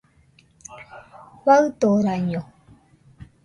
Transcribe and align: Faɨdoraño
Faɨdoraño 1.43 2.41